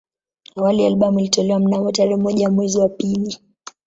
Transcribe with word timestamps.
Awali 0.55 0.85
albamu 0.85 1.19
ilitolewa 1.19 1.59
mnamo 1.59 1.91
tarehe 1.91 2.15
moja 2.15 2.49
mwezi 2.49 2.77
wa 2.79 2.89
pili 2.89 3.37